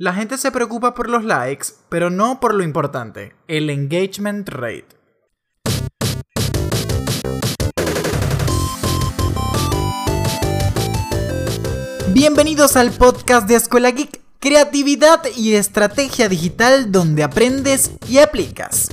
La 0.00 0.12
gente 0.14 0.38
se 0.38 0.52
preocupa 0.52 0.94
por 0.94 1.10
los 1.10 1.24
likes, 1.24 1.70
pero 1.88 2.08
no 2.08 2.38
por 2.38 2.54
lo 2.54 2.62
importante, 2.62 3.34
el 3.48 3.68
engagement 3.68 4.48
rate. 4.48 4.86
Bienvenidos 12.12 12.76
al 12.76 12.92
podcast 12.92 13.48
de 13.48 13.56
Escuela 13.56 13.90
Geek, 13.90 14.20
creatividad 14.38 15.24
y 15.36 15.54
estrategia 15.54 16.28
digital 16.28 16.92
donde 16.92 17.24
aprendes 17.24 17.90
y 18.08 18.18
aplicas. 18.18 18.90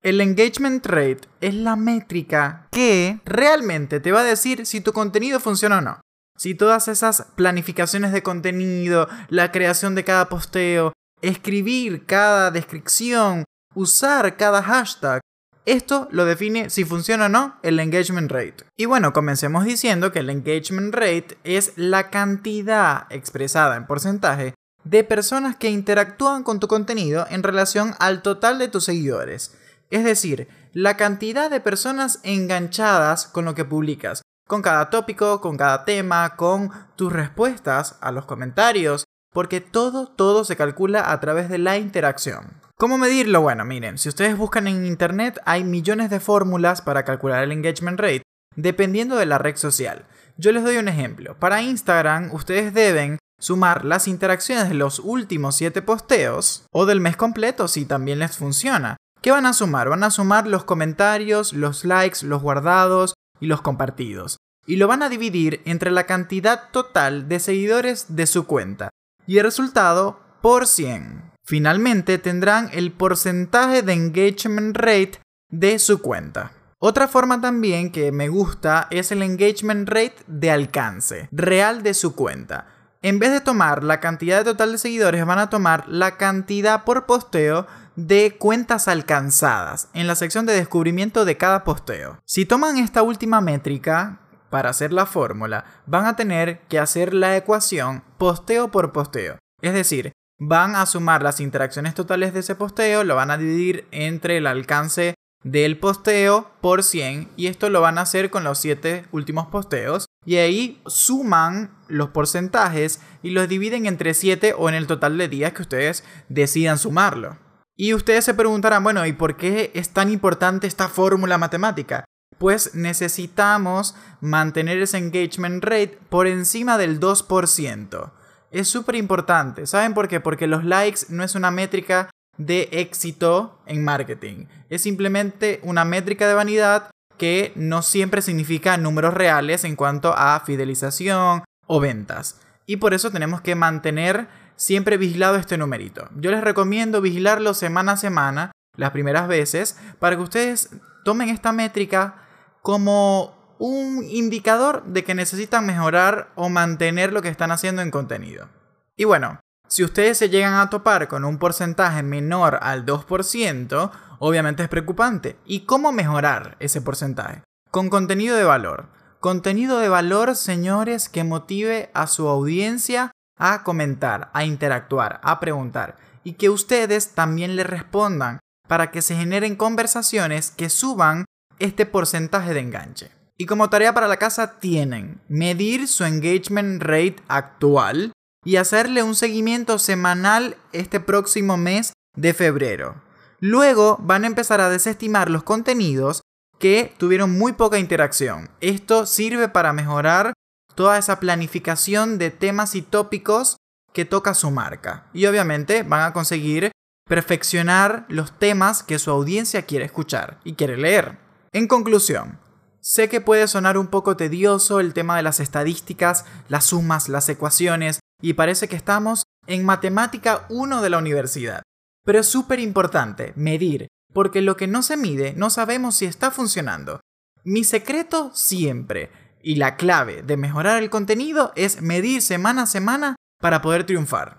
El 0.00 0.22
engagement 0.22 0.86
rate 0.86 1.28
es 1.42 1.52
la 1.52 1.76
métrica 1.76 2.66
que 2.72 3.20
realmente 3.26 4.00
te 4.00 4.10
va 4.10 4.20
a 4.20 4.24
decir 4.24 4.64
si 4.64 4.80
tu 4.80 4.94
contenido 4.94 5.38
funciona 5.38 5.78
o 5.78 5.80
no. 5.82 6.00
Si 6.38 6.54
todas 6.54 6.86
esas 6.86 7.26
planificaciones 7.34 8.12
de 8.12 8.22
contenido, 8.22 9.08
la 9.28 9.50
creación 9.50 9.96
de 9.96 10.04
cada 10.04 10.28
posteo, 10.28 10.92
escribir 11.20 12.06
cada 12.06 12.52
descripción, 12.52 13.44
usar 13.74 14.36
cada 14.36 14.62
hashtag, 14.62 15.20
esto 15.66 16.06
lo 16.12 16.24
define 16.24 16.70
si 16.70 16.84
funciona 16.84 17.26
o 17.26 17.28
no 17.28 17.56
el 17.64 17.80
engagement 17.80 18.30
rate. 18.30 18.64
Y 18.76 18.84
bueno, 18.84 19.12
comencemos 19.12 19.64
diciendo 19.64 20.12
que 20.12 20.20
el 20.20 20.30
engagement 20.30 20.94
rate 20.94 21.36
es 21.42 21.72
la 21.74 22.08
cantidad 22.08 23.08
expresada 23.10 23.76
en 23.76 23.88
porcentaje 23.88 24.54
de 24.84 25.02
personas 25.02 25.56
que 25.56 25.70
interactúan 25.70 26.44
con 26.44 26.60
tu 26.60 26.68
contenido 26.68 27.26
en 27.30 27.42
relación 27.42 27.96
al 27.98 28.22
total 28.22 28.60
de 28.60 28.68
tus 28.68 28.84
seguidores. 28.84 29.58
Es 29.90 30.04
decir, 30.04 30.46
la 30.72 30.96
cantidad 30.96 31.50
de 31.50 31.60
personas 31.60 32.20
enganchadas 32.22 33.26
con 33.26 33.44
lo 33.44 33.56
que 33.56 33.64
publicas 33.64 34.22
con 34.48 34.62
cada 34.62 34.90
tópico, 34.90 35.40
con 35.40 35.56
cada 35.56 35.84
tema, 35.84 36.34
con 36.34 36.72
tus 36.96 37.12
respuestas 37.12 37.98
a 38.00 38.10
los 38.10 38.24
comentarios, 38.24 39.04
porque 39.32 39.60
todo, 39.60 40.08
todo 40.08 40.44
se 40.44 40.56
calcula 40.56 41.12
a 41.12 41.20
través 41.20 41.48
de 41.48 41.58
la 41.58 41.76
interacción. 41.76 42.60
¿Cómo 42.76 42.96
medirlo? 42.96 43.42
Bueno, 43.42 43.64
miren, 43.64 43.98
si 43.98 44.08
ustedes 44.08 44.36
buscan 44.36 44.66
en 44.66 44.86
internet 44.86 45.38
hay 45.44 45.64
millones 45.64 46.10
de 46.10 46.18
fórmulas 46.18 46.80
para 46.80 47.04
calcular 47.04 47.44
el 47.44 47.52
engagement 47.52 48.00
rate, 48.00 48.22
dependiendo 48.56 49.16
de 49.16 49.26
la 49.26 49.38
red 49.38 49.56
social. 49.56 50.06
Yo 50.38 50.50
les 50.50 50.64
doy 50.64 50.78
un 50.78 50.88
ejemplo. 50.88 51.38
Para 51.38 51.60
Instagram, 51.60 52.32
ustedes 52.32 52.72
deben 52.72 53.18
sumar 53.38 53.84
las 53.84 54.08
interacciones 54.08 54.68
de 54.68 54.74
los 54.74 54.98
últimos 54.98 55.56
7 55.56 55.82
posteos 55.82 56.64
o 56.72 56.86
del 56.86 57.00
mes 57.00 57.16
completo 57.16 57.68
si 57.68 57.84
también 57.84 58.18
les 58.18 58.36
funciona. 58.36 58.96
¿Qué 59.20 59.30
van 59.30 59.46
a 59.46 59.52
sumar? 59.52 59.88
Van 59.88 60.04
a 60.04 60.10
sumar 60.10 60.46
los 60.46 60.64
comentarios, 60.64 61.52
los 61.52 61.84
likes, 61.84 62.24
los 62.24 62.40
guardados, 62.40 63.14
y 63.40 63.46
los 63.46 63.62
compartidos, 63.62 64.38
y 64.66 64.76
lo 64.76 64.86
van 64.86 65.02
a 65.02 65.08
dividir 65.08 65.62
entre 65.64 65.90
la 65.90 66.04
cantidad 66.04 66.70
total 66.70 67.28
de 67.28 67.40
seguidores 67.40 68.14
de 68.14 68.26
su 68.26 68.46
cuenta, 68.46 68.90
y 69.26 69.38
el 69.38 69.44
resultado 69.44 70.20
por 70.42 70.66
100. 70.66 71.32
Finalmente 71.44 72.18
tendrán 72.18 72.68
el 72.72 72.92
porcentaje 72.92 73.82
de 73.82 73.94
engagement 73.94 74.76
rate 74.76 75.20
de 75.50 75.78
su 75.78 76.02
cuenta. 76.02 76.52
Otra 76.78 77.08
forma 77.08 77.40
también 77.40 77.90
que 77.90 78.12
me 78.12 78.28
gusta 78.28 78.86
es 78.90 79.10
el 79.10 79.22
engagement 79.22 79.88
rate 79.88 80.16
de 80.26 80.50
alcance 80.50 81.28
real 81.32 81.82
de 81.82 81.94
su 81.94 82.14
cuenta. 82.14 82.66
En 83.00 83.18
vez 83.18 83.32
de 83.32 83.40
tomar 83.40 83.82
la 83.82 84.00
cantidad 84.00 84.44
total 84.44 84.72
de 84.72 84.78
seguidores, 84.78 85.24
van 85.24 85.38
a 85.38 85.50
tomar 85.50 85.88
la 85.88 86.16
cantidad 86.16 86.84
por 86.84 87.06
posteo 87.06 87.66
de 87.98 88.36
cuentas 88.38 88.86
alcanzadas 88.86 89.88
en 89.92 90.06
la 90.06 90.14
sección 90.14 90.46
de 90.46 90.52
descubrimiento 90.52 91.24
de 91.24 91.36
cada 91.36 91.64
posteo. 91.64 92.20
Si 92.24 92.46
toman 92.46 92.78
esta 92.78 93.02
última 93.02 93.40
métrica 93.40 94.20
para 94.50 94.70
hacer 94.70 94.92
la 94.92 95.04
fórmula, 95.04 95.64
van 95.84 96.06
a 96.06 96.14
tener 96.14 96.60
que 96.68 96.78
hacer 96.78 97.12
la 97.12 97.36
ecuación 97.36 98.04
posteo 98.16 98.70
por 98.70 98.92
posteo. 98.92 99.38
Es 99.62 99.74
decir, 99.74 100.12
van 100.38 100.76
a 100.76 100.86
sumar 100.86 101.24
las 101.24 101.40
interacciones 101.40 101.94
totales 101.94 102.32
de 102.32 102.40
ese 102.40 102.54
posteo, 102.54 103.02
lo 103.02 103.16
van 103.16 103.32
a 103.32 103.36
dividir 103.36 103.88
entre 103.90 104.36
el 104.36 104.46
alcance 104.46 105.14
del 105.42 105.76
posteo 105.76 106.52
por 106.60 106.84
100 106.84 107.30
y 107.36 107.48
esto 107.48 107.68
lo 107.68 107.80
van 107.80 107.98
a 107.98 108.02
hacer 108.02 108.30
con 108.30 108.44
los 108.44 108.60
7 108.60 109.06
últimos 109.10 109.48
posteos 109.48 110.06
y 110.24 110.36
ahí 110.36 110.80
suman 110.86 111.76
los 111.88 112.10
porcentajes 112.10 113.00
y 113.24 113.30
los 113.30 113.48
dividen 113.48 113.86
entre 113.86 114.14
7 114.14 114.54
o 114.56 114.68
en 114.68 114.76
el 114.76 114.86
total 114.86 115.18
de 115.18 115.26
días 115.26 115.52
que 115.52 115.62
ustedes 115.62 116.04
decidan 116.28 116.78
sumarlo. 116.78 117.47
Y 117.80 117.94
ustedes 117.94 118.24
se 118.24 118.34
preguntarán, 118.34 118.82
bueno, 118.82 119.06
¿y 119.06 119.12
por 119.12 119.36
qué 119.36 119.70
es 119.72 119.90
tan 119.90 120.10
importante 120.10 120.66
esta 120.66 120.88
fórmula 120.88 121.38
matemática? 121.38 122.04
Pues 122.36 122.74
necesitamos 122.74 123.94
mantener 124.20 124.78
ese 124.78 124.98
engagement 124.98 125.62
rate 125.62 125.96
por 126.08 126.26
encima 126.26 126.76
del 126.76 126.98
2%. 126.98 128.10
Es 128.50 128.66
súper 128.66 128.96
importante. 128.96 129.64
¿Saben 129.64 129.94
por 129.94 130.08
qué? 130.08 130.18
Porque 130.18 130.48
los 130.48 130.64
likes 130.64 131.02
no 131.08 131.22
es 131.22 131.36
una 131.36 131.52
métrica 131.52 132.10
de 132.36 132.68
éxito 132.72 133.60
en 133.64 133.84
marketing. 133.84 134.46
Es 134.70 134.82
simplemente 134.82 135.60
una 135.62 135.84
métrica 135.84 136.26
de 136.26 136.34
vanidad 136.34 136.90
que 137.16 137.52
no 137.54 137.82
siempre 137.82 138.22
significa 138.22 138.76
números 138.76 139.14
reales 139.14 139.62
en 139.62 139.76
cuanto 139.76 140.14
a 140.16 140.40
fidelización 140.40 141.44
o 141.68 141.78
ventas. 141.78 142.40
Y 142.66 142.78
por 142.78 142.92
eso 142.92 143.12
tenemos 143.12 143.40
que 143.40 143.54
mantener 143.54 144.26
siempre 144.58 144.98
vigilado 144.98 145.36
este 145.36 145.56
numerito. 145.56 146.10
Yo 146.16 146.30
les 146.30 146.42
recomiendo 146.42 147.00
vigilarlo 147.00 147.54
semana 147.54 147.92
a 147.92 147.96
semana, 147.96 148.52
las 148.76 148.90
primeras 148.90 149.28
veces, 149.28 149.78
para 149.98 150.16
que 150.16 150.22
ustedes 150.22 150.68
tomen 151.04 151.30
esta 151.30 151.52
métrica 151.52 152.16
como 152.60 153.56
un 153.58 154.04
indicador 154.04 154.84
de 154.84 155.04
que 155.04 155.14
necesitan 155.14 155.64
mejorar 155.64 156.30
o 156.34 156.48
mantener 156.48 157.12
lo 157.12 157.22
que 157.22 157.28
están 157.28 157.50
haciendo 157.50 157.82
en 157.82 157.90
contenido. 157.90 158.48
Y 158.96 159.04
bueno, 159.04 159.40
si 159.68 159.84
ustedes 159.84 160.18
se 160.18 160.28
llegan 160.28 160.54
a 160.54 160.70
topar 160.70 161.08
con 161.08 161.24
un 161.24 161.38
porcentaje 161.38 162.02
menor 162.02 162.58
al 162.60 162.84
2%, 162.84 163.90
obviamente 164.18 164.64
es 164.64 164.68
preocupante. 164.68 165.36
¿Y 165.44 165.60
cómo 165.60 165.92
mejorar 165.92 166.56
ese 166.58 166.80
porcentaje? 166.80 167.42
Con 167.70 167.90
contenido 167.90 168.36
de 168.36 168.44
valor. 168.44 168.88
Contenido 169.20 169.78
de 169.78 169.88
valor, 169.88 170.36
señores, 170.36 171.08
que 171.08 171.24
motive 171.24 171.90
a 171.92 172.06
su 172.06 172.28
audiencia 172.28 173.10
a 173.38 173.62
comentar, 173.62 174.30
a 174.32 174.44
interactuar, 174.44 175.20
a 175.22 175.40
preguntar 175.40 175.96
y 176.24 176.34
que 176.34 176.50
ustedes 176.50 177.14
también 177.14 177.56
le 177.56 177.64
respondan 177.64 178.40
para 178.66 178.90
que 178.90 179.02
se 179.02 179.16
generen 179.16 179.56
conversaciones 179.56 180.50
que 180.50 180.68
suban 180.68 181.24
este 181.58 181.86
porcentaje 181.86 182.54
de 182.54 182.60
enganche. 182.60 183.10
Y 183.36 183.46
como 183.46 183.70
tarea 183.70 183.94
para 183.94 184.08
la 184.08 184.16
casa 184.16 184.58
tienen 184.58 185.20
medir 185.28 185.88
su 185.88 186.04
engagement 186.04 186.82
rate 186.82 187.16
actual 187.28 188.12
y 188.44 188.56
hacerle 188.56 189.02
un 189.02 189.14
seguimiento 189.14 189.78
semanal 189.78 190.56
este 190.72 191.00
próximo 191.00 191.56
mes 191.56 191.92
de 192.16 192.34
febrero. 192.34 193.02
Luego 193.40 193.98
van 194.00 194.24
a 194.24 194.26
empezar 194.26 194.60
a 194.60 194.68
desestimar 194.68 195.30
los 195.30 195.44
contenidos 195.44 196.22
que 196.58 196.92
tuvieron 196.98 197.38
muy 197.38 197.52
poca 197.52 197.78
interacción. 197.78 198.50
Esto 198.60 199.06
sirve 199.06 199.48
para 199.48 199.72
mejorar 199.72 200.32
toda 200.78 200.96
esa 200.96 201.18
planificación 201.18 202.18
de 202.18 202.30
temas 202.30 202.76
y 202.76 202.82
tópicos 202.82 203.56
que 203.92 204.04
toca 204.04 204.32
su 204.32 204.52
marca. 204.52 205.08
Y 205.12 205.26
obviamente 205.26 205.82
van 205.82 206.02
a 206.02 206.12
conseguir 206.12 206.70
perfeccionar 207.04 208.06
los 208.08 208.38
temas 208.38 208.84
que 208.84 209.00
su 209.00 209.10
audiencia 209.10 209.62
quiere 209.62 209.86
escuchar 209.86 210.38
y 210.44 210.52
quiere 210.52 210.76
leer. 210.76 211.18
En 211.52 211.66
conclusión, 211.66 212.38
sé 212.80 213.08
que 213.08 213.20
puede 213.20 213.48
sonar 213.48 213.76
un 213.76 213.88
poco 213.88 214.16
tedioso 214.16 214.78
el 214.78 214.94
tema 214.94 215.16
de 215.16 215.24
las 215.24 215.40
estadísticas, 215.40 216.24
las 216.46 216.66
sumas, 216.66 217.08
las 217.08 217.28
ecuaciones, 217.28 217.98
y 218.22 218.34
parece 218.34 218.68
que 218.68 218.76
estamos 218.76 219.24
en 219.48 219.64
matemática 219.64 220.46
1 220.48 220.80
de 220.80 220.90
la 220.90 220.98
universidad. 220.98 221.64
Pero 222.04 222.20
es 222.20 222.28
súper 222.28 222.60
importante 222.60 223.32
medir, 223.34 223.88
porque 224.14 224.42
lo 224.42 224.56
que 224.56 224.68
no 224.68 224.82
se 224.84 224.96
mide 224.96 225.34
no 225.36 225.50
sabemos 225.50 225.96
si 225.96 226.04
está 226.04 226.30
funcionando. 226.30 227.00
Mi 227.42 227.64
secreto 227.64 228.30
siempre 228.32 229.10
y 229.42 229.56
la 229.56 229.76
clave 229.76 230.22
de 230.22 230.36
mejorar 230.36 230.82
el 230.82 230.90
contenido 230.90 231.52
es 231.56 231.82
medir 231.82 232.22
semana 232.22 232.62
a 232.62 232.66
semana 232.66 233.16
para 233.40 233.62
poder 233.62 233.84
triunfar. 233.84 234.38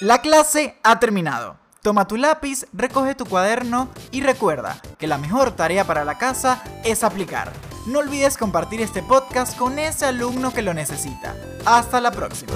La 0.00 0.20
clase 0.20 0.78
ha 0.82 0.98
terminado. 1.00 1.58
Toma 1.82 2.06
tu 2.06 2.16
lápiz, 2.16 2.66
recoge 2.72 3.14
tu 3.14 3.26
cuaderno 3.26 3.88
y 4.10 4.22
recuerda 4.22 4.80
que 4.98 5.06
la 5.06 5.18
mejor 5.18 5.52
tarea 5.52 5.84
para 5.84 6.04
la 6.04 6.18
casa 6.18 6.62
es 6.84 7.04
aplicar. 7.04 7.52
No 7.86 7.98
olvides 7.98 8.38
compartir 8.38 8.80
este 8.80 9.02
podcast 9.02 9.56
con 9.58 9.78
ese 9.78 10.06
alumno 10.06 10.52
que 10.52 10.62
lo 10.62 10.72
necesita. 10.72 11.36
Hasta 11.66 12.00
la 12.00 12.10
próxima. 12.10 12.52